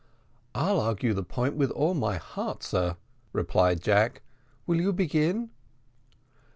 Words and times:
"I'll 0.55 0.79
argue 0.79 1.13
the 1.13 1.21
point 1.21 1.55
with 1.57 1.69
all 1.69 1.93
my 1.93 2.17
heart, 2.17 2.63
sir," 2.63 2.97
replied 3.33 3.83
Jack; 3.83 4.23
"will 4.65 4.81
you 4.81 4.91
begin?" 4.91 5.51